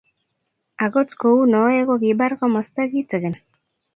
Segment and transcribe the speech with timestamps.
[0.85, 3.35] akot kou noe kokibar komosta kiteken